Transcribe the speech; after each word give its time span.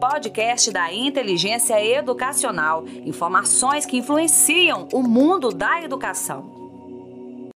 podcast 0.00 0.72
da 0.72 0.90
inteligência 0.90 1.84
educacional. 1.84 2.86
Informações 3.04 3.84
que 3.84 3.98
influenciam 3.98 4.88
o 4.94 5.02
mundo 5.02 5.50
da 5.50 5.82
educação. 5.82 7.50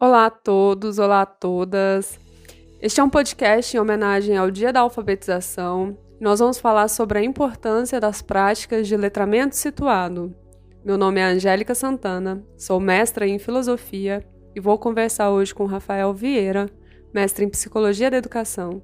Olá 0.00 0.26
a 0.26 0.30
todos, 0.30 1.00
olá 1.00 1.22
a 1.22 1.26
todas. 1.26 2.16
Este 2.80 3.00
é 3.00 3.04
um 3.04 3.10
podcast 3.10 3.76
em 3.76 3.80
homenagem 3.80 4.36
ao 4.36 4.52
Dia 4.52 4.72
da 4.72 4.80
Alfabetização. 4.80 5.98
Nós 6.20 6.38
vamos 6.38 6.60
falar 6.60 6.86
sobre 6.86 7.18
a 7.18 7.24
importância 7.24 7.98
das 7.98 8.22
práticas 8.22 8.86
de 8.86 8.96
letramento 8.96 9.56
situado. 9.56 10.32
Meu 10.84 10.96
nome 10.96 11.20
é 11.20 11.24
Angélica 11.24 11.74
Santana, 11.74 12.40
sou 12.56 12.78
mestra 12.78 13.26
em 13.26 13.36
filosofia 13.40 14.24
e 14.54 14.60
vou 14.60 14.78
conversar 14.78 15.30
hoje 15.30 15.52
com 15.52 15.64
Rafael 15.64 16.14
Vieira, 16.14 16.70
mestre 17.12 17.44
em 17.44 17.48
psicologia 17.48 18.08
da 18.12 18.16
educação. 18.16 18.80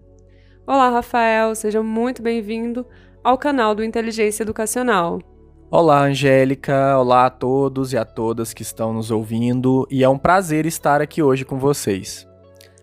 Olá, 0.66 0.88
Rafael, 0.88 1.54
seja 1.54 1.82
muito 1.82 2.22
bem-vindo 2.22 2.86
ao 3.22 3.36
canal 3.36 3.74
do 3.74 3.84
Inteligência 3.84 4.42
Educacional. 4.42 5.20
Olá, 5.70 6.04
Angélica. 6.04 6.98
Olá 6.98 7.26
a 7.26 7.30
todos 7.30 7.92
e 7.92 7.98
a 7.98 8.04
todas 8.06 8.54
que 8.54 8.62
estão 8.62 8.94
nos 8.94 9.10
ouvindo, 9.10 9.86
e 9.90 10.02
é 10.02 10.08
um 10.08 10.16
prazer 10.16 10.64
estar 10.64 11.02
aqui 11.02 11.22
hoje 11.22 11.44
com 11.44 11.58
vocês. 11.58 12.26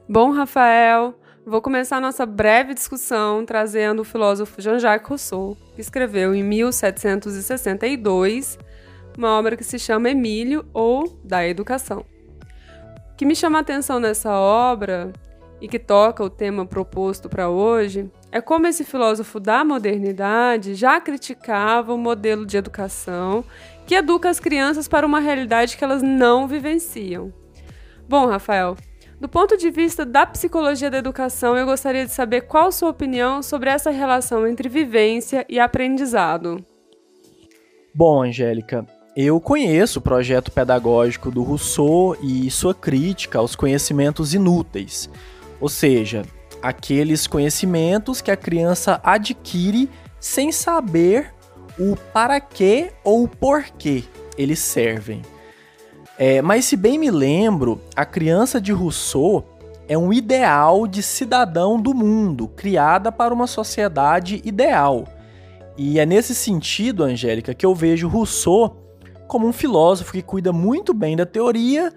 Bom, 0.07 0.30
Rafael, 0.30 1.16
vou 1.44 1.59
começar 1.59 1.99
nossa 1.99 2.23
breve 2.23 2.76
discussão 2.76 3.44
trazendo 3.44 4.04
o 4.04 4.05
filósofo 4.05 4.62
Jean-Jacques 4.62 5.09
Rousseau, 5.09 5.57
que 5.73 5.82
escreveu 5.82 6.35
em 6.35 6.43
1762 6.43 8.59
uma 9.18 9.40
obra 9.40 9.57
que 9.57 9.63
se 9.63 9.79
chama 9.79 10.12
Emílio 10.12 10.63
ou 10.71 11.20
Da 11.23 11.48
Educação. 11.48 12.05
O 13.12 13.16
que 13.18 13.26
me 13.26 13.35
chama 13.35 13.57
a 13.57 13.62
atenção 13.62 13.99
nessa 13.99 14.32
obra 14.32 15.12
e 15.61 15.67
que 15.67 15.77
toca 15.77 16.23
o 16.23 16.29
tema 16.29 16.65
proposto 16.65 17.29
para 17.29 17.47
hoje 17.47 18.09
é 18.31 18.41
como 18.41 18.65
esse 18.65 18.83
filósofo 18.83 19.39
da 19.39 19.63
modernidade 19.63 20.73
já 20.73 20.99
criticava 20.99 21.93
o 21.93 21.97
modelo 21.97 22.45
de 22.45 22.57
educação 22.57 23.45
que 23.85 23.93
educa 23.93 24.29
as 24.29 24.40
crianças 24.40 24.87
para 24.87 25.05
uma 25.05 25.20
realidade 25.20 25.77
que 25.77 25.84
elas 25.84 26.01
não 26.01 26.48
vivenciam. 26.48 27.31
Bom, 28.09 28.26
Rafael, 28.26 28.76
do 29.20 29.29
ponto 29.29 29.55
de 29.55 29.70
vista 29.70 30.03
da 30.03 30.26
psicologia 30.26 30.90
da 30.90 30.98
educação, 30.98 31.55
eu 31.55 31.65
gostaria 31.65 32.05
de 32.05 32.12
saber 32.12 32.41
qual 32.41 32.71
sua 32.71 32.90
opinião 32.90 33.43
sobre 33.43 33.70
essa 33.70 33.91
relação 33.91 34.48
entre 34.48 34.68
vivência 34.68 35.46
e 35.48 35.59
aprendizado. 35.59 36.65
Bom, 37.93 38.23
Angélica, 38.23 38.85
eu 39.15 39.40
conheço 39.40 39.99
o 39.99 40.01
projeto 40.01 40.51
pedagógico 40.51 41.29
do 41.29 41.43
Rousseau 41.43 42.15
e 42.23 42.49
sua 42.49 42.73
crítica 42.73 43.37
aos 43.37 43.55
conhecimentos 43.55 44.34
inúteis 44.34 45.09
ou 45.62 45.70
seja, 45.70 46.23
aqueles 46.62 47.27
conhecimentos 47.27 48.20
que 48.20 48.31
a 48.31 48.35
criança 48.35 48.99
adquire 49.04 49.90
sem 50.20 50.51
saber 50.51 51.34
o 51.79 51.95
para 51.95 52.40
quê 52.41 52.91
ou 53.03 53.23
o 53.23 53.27
porquê 53.27 54.03
eles 54.37 54.59
servem. 54.59 55.21
É, 56.18 56.41
mas 56.41 56.65
se 56.65 56.76
bem 56.76 56.99
me 56.99 57.09
lembro, 57.09 57.81
a 57.95 58.05
criança 58.05 58.59
de 58.59 58.71
Rousseau 58.71 59.45
é 59.87 59.98
um 59.98 60.12
ideal 60.12 60.87
de 60.87 61.01
cidadão 61.01 61.81
do 61.81 61.93
mundo, 61.93 62.48
criada 62.48 63.12
para 63.12 63.34
uma 63.34 63.48
sociedade 63.48 64.41
ideal. 64.44 65.06
E 65.78 66.00
é 66.00 66.06
nesse 66.06 66.35
sentido, 66.35 67.03
Angélica, 67.03 67.53
que 67.53 67.66
eu 67.66 67.73
vejo 67.73 68.07
Rousseau 68.07 68.78
como 69.28 69.47
um 69.47 69.53
filósofo 69.53 70.12
que 70.12 70.22
cuida 70.22 70.51
muito 70.51 70.94
bem 70.94 71.16
da 71.16 71.25
teoria, 71.25 71.91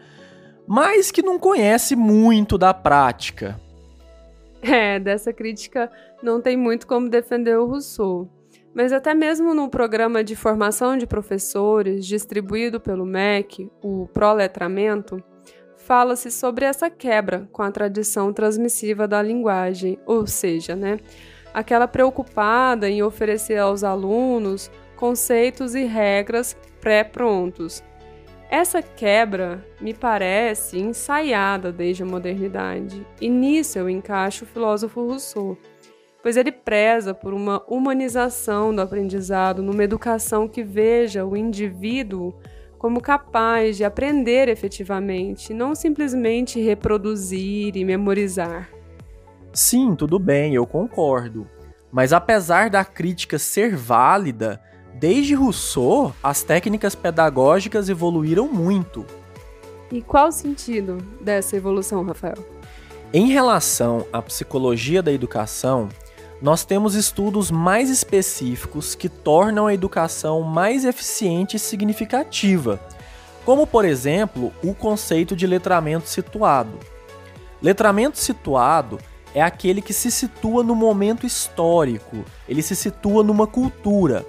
mas 0.67 1.11
que 1.11 1.23
não 1.23 1.39
conhece 1.39 1.95
muito 1.95 2.57
da 2.57 2.73
prática. 2.73 3.61
É, 4.63 4.99
dessa 4.99 5.33
crítica 5.33 5.91
não 6.23 6.41
tem 6.41 6.57
muito 6.57 6.87
como 6.87 7.09
defender 7.09 7.59
o 7.59 7.67
Rousseau. 7.67 8.29
Mas 8.75 8.93
até 8.93 9.15
mesmo 9.15 9.55
no 9.55 9.69
programa 9.69 10.25
de 10.25 10.35
formação 10.35 10.97
de 10.97 11.07
professores 11.07 12.05
distribuído 12.05 12.81
pelo 12.81 13.07
MEC, 13.07 13.71
o 13.83 14.09
Proletramento, 14.13 15.23
fala-se 15.77 16.31
sobre 16.31 16.65
essa 16.65 16.91
quebra 16.91 17.49
com 17.53 17.63
a 17.63 17.71
tradição 17.71 18.33
transmissiva 18.33 19.07
da 19.07 19.23
linguagem, 19.23 19.99
ou 20.07 20.27
seja, 20.27 20.75
né, 20.75 20.99
aquela 21.53 21.87
preocupada 21.87 22.89
em 22.89 23.03
oferecer 23.03 23.59
aos 23.59 23.85
alunos 23.85 24.71
conceitos 24.97 25.75
e 25.75 25.85
regras 25.85 26.57
pré-prontos, 26.81 27.83
essa 28.51 28.83
quebra 28.83 29.65
me 29.81 29.93
parece 29.93 30.79
ensaiada 30.79 31.73
desde 31.73 32.03
a 32.03 32.07
modernidade, 32.07 33.07
e 33.21 33.29
nisso 33.29 33.79
eu 33.79 33.89
encaixo 33.89 34.45
o 34.45 34.49
filósofo 34.49 35.07
Rousseau, 35.07 35.59
pois 36.23 36.37
ele 36.37 36.53
preza 36.53 37.13
por 37.13 37.35
uma 37.35 37.63
humanização 37.69 38.75
do 38.75 38.81
aprendizado, 38.81 39.63
numa 39.63 39.85
educação 39.85 40.49
que 40.49 40.63
veja 40.63 41.25
o 41.25 41.37
indivíduo 41.37 42.35
como 42.79 43.01
capaz 43.01 43.77
de 43.77 43.85
aprender 43.85 44.49
efetivamente, 44.49 45.55
não 45.55 45.75
simplesmente 45.75 46.61
reproduzir 46.61 47.77
e 47.77 47.85
memorizar. 47.85 48.69
Sim, 49.53 49.95
tudo 49.95 50.19
bem, 50.19 50.55
eu 50.55 50.67
concordo. 50.67 51.49
Mas 51.91 52.13
apesar 52.13 52.69
da 52.69 52.85
crítica 52.85 53.39
ser 53.39 53.77
válida, 53.77 54.61
Desde 54.95 55.35
Rousseau, 55.35 56.15
as 56.23 56.45
técnicas 56.45 56.95
pedagógicas 56.95 57.89
evoluíram 57.89 58.47
muito. 58.47 59.05
E 59.91 60.01
qual 60.01 60.29
o 60.29 60.33
sentido 60.33 60.99
dessa 61.21 61.57
evolução, 61.57 62.05
Rafael? 62.05 62.39
Em 63.13 63.27
relação 63.27 64.07
à 64.13 64.23
psicologia 64.23 65.03
da 65.03 65.13
educação, 65.13 65.89
nós 66.41 66.65
temos 66.65 66.95
estudos 66.95 67.51
mais 67.51 67.91
específicos 67.91 68.95
que 68.95 69.09
tornam 69.09 69.67
a 69.67 69.75
educação 69.75 70.43
mais 70.43 70.85
eficiente 70.85 71.57
e 71.57 71.61
significativa, 71.61 72.79
como, 73.45 73.67
por 73.67 73.85
exemplo, 73.85 74.53
o 74.63 74.75
conceito 74.75 75.35
de 75.35 75.45
letramento 75.45 76.09
situado. 76.09 76.79
Letramento 77.61 78.17
situado 78.17 79.01
é 79.35 79.43
aquele 79.43 79.83
que 79.83 79.93
se 79.93 80.11
situa 80.11 80.63
no 80.63 80.75
momento 80.75 81.27
histórico, 81.27 82.25
ele 82.49 82.63
se 82.63 82.77
situa 82.77 83.25
numa 83.25 83.47
cultura 83.47 84.25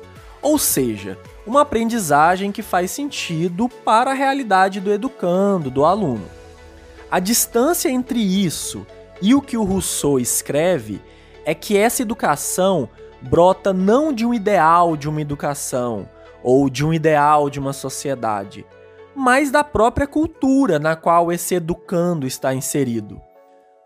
ou 0.46 0.60
seja, 0.60 1.18
uma 1.44 1.62
aprendizagem 1.62 2.52
que 2.52 2.62
faz 2.62 2.92
sentido 2.92 3.68
para 3.68 4.12
a 4.12 4.14
realidade 4.14 4.80
do 4.80 4.94
educando, 4.94 5.72
do 5.72 5.84
aluno. 5.84 6.26
A 7.10 7.20
distância 7.20 7.90
entre 7.90 8.20
isso 8.20 8.86
e 9.20 9.34
o 9.34 9.42
que 9.42 9.58
o 9.58 9.64
Rousseau 9.64 10.20
escreve 10.20 11.02
é 11.46 11.56
que 11.56 11.76
essa 11.76 12.04
educação 12.04 12.88
brota 13.24 13.74
não 13.74 14.14
de 14.14 14.24
um 14.24 14.36
ideal 14.36 14.96
de 14.96 15.10
uma 15.10 15.20
educação 15.20 16.08
ou 16.44 16.70
de 16.70 16.86
um 16.86 16.94
ideal 16.94 17.50
de 17.50 17.60
uma 17.60 17.74
sociedade, 17.74 18.64
mas 19.16 19.50
da 19.50 19.64
própria 19.64 20.06
cultura 20.06 20.78
na 20.78 20.96
qual 20.96 21.32
esse 21.32 21.56
educando 21.56 22.28
está 22.28 22.54
inserido. 22.54 23.20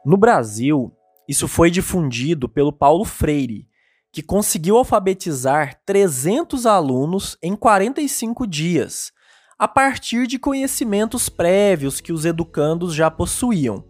No 0.06 0.18
Brasil, 0.18 0.92
isso 1.26 1.48
foi 1.48 1.72
difundido 1.72 2.50
pelo 2.50 2.74
Paulo 2.74 3.06
Freire, 3.06 3.69
que 4.12 4.22
conseguiu 4.22 4.78
alfabetizar 4.78 5.80
300 5.86 6.66
alunos 6.66 7.38
em 7.42 7.56
45 7.56 8.48
dias, 8.48 9.12
a 9.58 9.68
partir 9.68 10.26
de 10.26 10.40
conhecimentos 10.40 11.30
prévios 11.30 12.02
que 12.02 12.12
os 12.14 12.26
educandos 12.26 12.94
já 12.94 13.12
possuíam. 13.12 13.84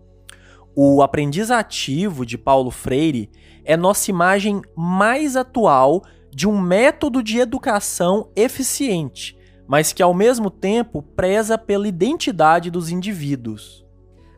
O 0.76 1.02
aprendiz 1.02 1.52
ativo 1.52 2.26
de 2.26 2.38
Paulo 2.38 2.72
Freire 2.72 3.30
é 3.64 3.78
nossa 3.78 4.10
imagem 4.10 4.62
mais 4.76 5.36
atual 5.36 6.04
de 6.32 6.48
um 6.48 6.60
método 6.60 7.22
de 7.24 7.40
educação 7.40 8.32
eficiente, 8.36 9.38
mas 9.68 9.94
que 9.94 10.02
ao 10.02 10.14
mesmo 10.14 10.50
tempo 10.50 11.02
preza 11.02 11.58
pela 11.58 11.88
identidade 11.88 12.72
dos 12.72 12.90
indivíduos. 12.90 13.86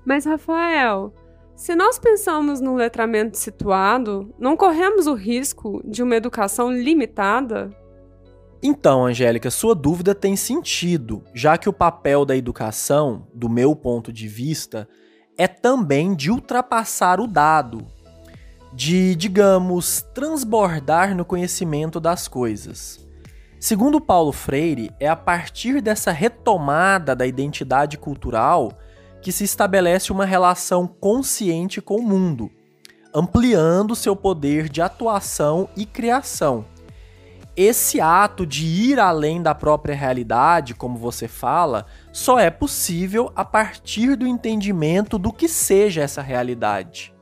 Mas, 0.06 0.26
Rafael, 0.26 1.14
se 1.56 1.76
nós 1.76 2.00
pensamos 2.00 2.60
no 2.60 2.76
letramento 2.76 3.38
situado, 3.38 4.34
não 4.40 4.58
corremos 4.58 5.08
o 5.08 5.14
risco 5.14 5.82
de 5.86 6.02
uma 6.02 6.16
educação 6.16 6.72
limitada? 6.72 7.70
Então, 8.64 9.06
Angélica, 9.06 9.50
sua 9.50 9.74
dúvida 9.74 10.14
tem 10.14 10.36
sentido, 10.36 11.24
já 11.34 11.58
que 11.58 11.68
o 11.68 11.74
papel 11.74 12.26
da 12.26 12.36
educação, 12.36 13.28
do 13.34 13.50
meu 13.50 13.76
ponto 13.76 14.14
de 14.14 14.28
vista, 14.28 14.88
é 15.38 15.48
também 15.48 16.16
de 16.16 16.30
ultrapassar 16.30 17.20
o 17.20 17.26
dado, 17.26 17.88
de, 18.74 19.16
digamos, 19.16 20.04
transbordar 20.14 21.16
no 21.16 21.26
conhecimento 21.26 22.00
das 22.00 22.28
coisas. 22.28 23.00
Segundo 23.60 24.00
Paulo 24.00 24.32
Freire, 24.32 24.92
é 25.00 25.08
a 25.08 25.16
partir 25.16 25.82
dessa 25.82 26.12
retomada 26.12 27.16
da 27.16 27.28
identidade 27.28 27.98
cultural 27.98 28.72
que 29.22 29.32
se 29.32 29.44
estabelece 29.44 30.12
uma 30.12 30.26
relação 30.26 30.88
consciente 30.88 31.82
com 31.82 31.96
o 31.98 32.02
mundo, 32.02 32.50
ampliando 33.14 33.96
seu 33.96 34.16
poder 34.16 34.68
de 34.68 34.82
atuação 34.82 35.70
e 35.76 35.86
criação. 35.86 36.66
Esse 37.56 38.00
ato 38.00 38.46
de 38.46 38.66
ir 38.66 39.00
além 39.00 39.42
da 39.42 39.54
própria 39.54 39.94
realidade, 39.94 40.74
como 40.74 40.98
você 40.98 41.28
fala, 41.28 41.86
só 42.12 42.40
é 42.40 42.50
possível 42.50 43.32
a 43.36 43.44
partir 43.44 44.16
do 44.16 44.26
entendimento 44.26 45.18
do 45.18 45.34
que 45.34 45.48
seja 45.48 46.02
essa 46.02 46.22
realidade. 46.22 47.14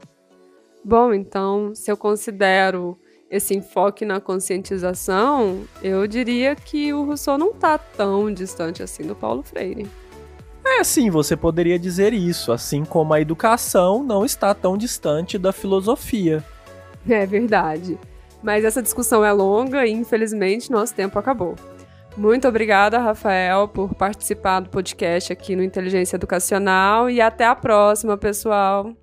Bom, 0.85 1.13
então, 1.13 1.73
se 1.73 1.91
eu 1.91 1.97
considero 1.97 2.97
esse 3.29 3.55
enfoque 3.55 4.05
na 4.05 4.21
conscientização, 4.21 5.63
eu 5.83 6.07
diria 6.07 6.55
que 6.55 6.93
o 6.93 7.05
Rousseau 7.05 7.37
não 7.37 7.51
está 7.51 7.77
tão 7.77 8.31
distante 8.33 8.81
assim 8.81 9.03
do 9.03 9.15
Paulo 9.15 9.43
Freire. 9.43 9.89
É, 10.79 10.83
sim, 10.85 11.09
você 11.09 11.35
poderia 11.35 11.77
dizer 11.77 12.13
isso, 12.13 12.53
assim 12.53 12.85
como 12.85 13.13
a 13.13 13.19
educação 13.19 14.01
não 14.01 14.23
está 14.23 14.55
tão 14.55 14.77
distante 14.77 15.37
da 15.37 15.51
filosofia. 15.51 16.41
É 17.07 17.25
verdade. 17.25 17.99
Mas 18.41 18.63
essa 18.63 18.81
discussão 18.81 19.25
é 19.25 19.31
longa 19.33 19.85
e, 19.85 19.91
infelizmente, 19.91 20.71
nosso 20.71 20.95
tempo 20.95 21.19
acabou. 21.19 21.57
Muito 22.15 22.47
obrigada, 22.47 22.97
Rafael, 22.97 23.67
por 23.67 23.93
participar 23.93 24.61
do 24.61 24.69
podcast 24.69 25.33
aqui 25.33 25.53
no 25.53 25.63
Inteligência 25.63 26.15
Educacional 26.15 27.09
e 27.09 27.19
até 27.19 27.45
a 27.45 27.55
próxima, 27.55 28.15
pessoal. 28.15 28.93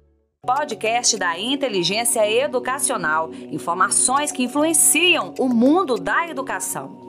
Podcast 0.46 1.19
da 1.19 1.38
Inteligência 1.38 2.26
Educacional. 2.26 3.31
Informações 3.52 4.32
que 4.32 4.43
influenciam 4.43 5.34
o 5.38 5.46
mundo 5.46 5.96
da 5.96 6.26
educação. 6.26 7.05